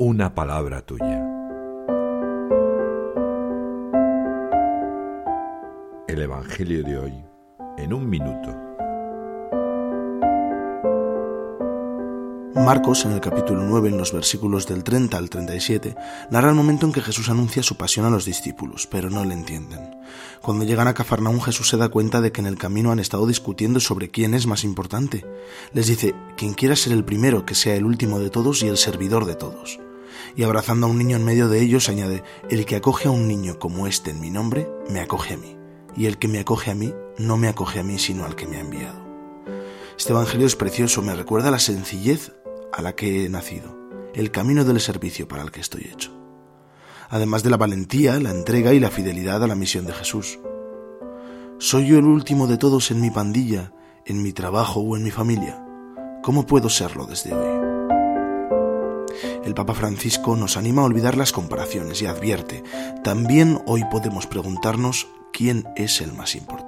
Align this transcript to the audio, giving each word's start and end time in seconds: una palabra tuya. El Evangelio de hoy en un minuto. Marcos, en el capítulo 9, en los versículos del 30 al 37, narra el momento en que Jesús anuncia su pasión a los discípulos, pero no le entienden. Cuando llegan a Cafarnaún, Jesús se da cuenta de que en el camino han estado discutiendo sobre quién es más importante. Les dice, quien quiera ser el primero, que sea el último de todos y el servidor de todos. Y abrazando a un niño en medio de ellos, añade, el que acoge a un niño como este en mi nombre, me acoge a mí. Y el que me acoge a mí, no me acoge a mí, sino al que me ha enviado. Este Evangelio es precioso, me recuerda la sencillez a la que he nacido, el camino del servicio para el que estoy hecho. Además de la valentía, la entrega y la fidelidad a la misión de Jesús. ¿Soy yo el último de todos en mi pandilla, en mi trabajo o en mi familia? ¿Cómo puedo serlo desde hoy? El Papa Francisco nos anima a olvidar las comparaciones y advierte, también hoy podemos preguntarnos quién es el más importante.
una 0.00 0.32
palabra 0.32 0.80
tuya. 0.80 1.26
El 6.06 6.22
Evangelio 6.22 6.84
de 6.84 6.98
hoy 6.98 7.24
en 7.78 7.92
un 7.92 8.08
minuto. 8.08 8.54
Marcos, 12.54 13.04
en 13.06 13.12
el 13.12 13.20
capítulo 13.20 13.64
9, 13.64 13.88
en 13.88 13.98
los 13.98 14.12
versículos 14.12 14.68
del 14.68 14.84
30 14.84 15.18
al 15.18 15.30
37, 15.30 15.96
narra 16.30 16.50
el 16.50 16.54
momento 16.54 16.86
en 16.86 16.92
que 16.92 17.00
Jesús 17.00 17.28
anuncia 17.28 17.64
su 17.64 17.76
pasión 17.76 18.06
a 18.06 18.10
los 18.10 18.24
discípulos, 18.24 18.86
pero 18.86 19.10
no 19.10 19.24
le 19.24 19.34
entienden. 19.34 19.96
Cuando 20.40 20.64
llegan 20.64 20.86
a 20.86 20.94
Cafarnaún, 20.94 21.42
Jesús 21.42 21.68
se 21.68 21.76
da 21.76 21.88
cuenta 21.88 22.20
de 22.20 22.30
que 22.30 22.40
en 22.40 22.46
el 22.46 22.56
camino 22.56 22.92
han 22.92 23.00
estado 23.00 23.26
discutiendo 23.26 23.80
sobre 23.80 24.10
quién 24.12 24.34
es 24.34 24.46
más 24.46 24.62
importante. 24.62 25.24
Les 25.72 25.88
dice, 25.88 26.14
quien 26.36 26.54
quiera 26.54 26.76
ser 26.76 26.92
el 26.92 27.04
primero, 27.04 27.44
que 27.44 27.56
sea 27.56 27.74
el 27.74 27.84
último 27.84 28.20
de 28.20 28.30
todos 28.30 28.62
y 28.62 28.68
el 28.68 28.76
servidor 28.76 29.24
de 29.24 29.34
todos. 29.34 29.80
Y 30.38 30.44
abrazando 30.44 30.86
a 30.86 30.90
un 30.90 30.98
niño 30.98 31.16
en 31.16 31.24
medio 31.24 31.48
de 31.48 31.60
ellos, 31.60 31.88
añade, 31.88 32.22
el 32.48 32.64
que 32.64 32.76
acoge 32.76 33.08
a 33.08 33.10
un 33.10 33.26
niño 33.26 33.58
como 33.58 33.88
este 33.88 34.12
en 34.12 34.20
mi 34.20 34.30
nombre, 34.30 34.70
me 34.88 35.00
acoge 35.00 35.34
a 35.34 35.36
mí. 35.36 35.56
Y 35.96 36.06
el 36.06 36.18
que 36.18 36.28
me 36.28 36.38
acoge 36.38 36.70
a 36.70 36.76
mí, 36.76 36.94
no 37.18 37.36
me 37.36 37.48
acoge 37.48 37.80
a 37.80 37.82
mí, 37.82 37.98
sino 37.98 38.24
al 38.24 38.36
que 38.36 38.46
me 38.46 38.58
ha 38.58 38.60
enviado. 38.60 39.00
Este 39.98 40.12
Evangelio 40.12 40.46
es 40.46 40.54
precioso, 40.54 41.02
me 41.02 41.16
recuerda 41.16 41.50
la 41.50 41.58
sencillez 41.58 42.34
a 42.72 42.82
la 42.82 42.94
que 42.94 43.24
he 43.24 43.28
nacido, 43.28 43.76
el 44.14 44.30
camino 44.30 44.64
del 44.64 44.78
servicio 44.78 45.26
para 45.26 45.42
el 45.42 45.50
que 45.50 45.58
estoy 45.58 45.90
hecho. 45.92 46.12
Además 47.10 47.42
de 47.42 47.50
la 47.50 47.56
valentía, 47.56 48.20
la 48.20 48.30
entrega 48.30 48.72
y 48.72 48.78
la 48.78 48.92
fidelidad 48.92 49.42
a 49.42 49.48
la 49.48 49.56
misión 49.56 49.86
de 49.86 49.92
Jesús. 49.92 50.38
¿Soy 51.58 51.88
yo 51.88 51.98
el 51.98 52.04
último 52.04 52.46
de 52.46 52.58
todos 52.58 52.92
en 52.92 53.00
mi 53.00 53.10
pandilla, 53.10 53.72
en 54.06 54.22
mi 54.22 54.32
trabajo 54.32 54.78
o 54.78 54.96
en 54.96 55.02
mi 55.02 55.10
familia? 55.10 55.66
¿Cómo 56.22 56.46
puedo 56.46 56.68
serlo 56.68 57.06
desde 57.06 57.34
hoy? 57.34 57.67
El 59.48 59.54
Papa 59.54 59.72
Francisco 59.72 60.36
nos 60.36 60.58
anima 60.58 60.82
a 60.82 60.84
olvidar 60.84 61.16
las 61.16 61.32
comparaciones 61.32 62.02
y 62.02 62.06
advierte, 62.06 62.62
también 63.02 63.62
hoy 63.64 63.82
podemos 63.90 64.26
preguntarnos 64.26 65.08
quién 65.32 65.66
es 65.74 66.02
el 66.02 66.12
más 66.12 66.34
importante. 66.34 66.67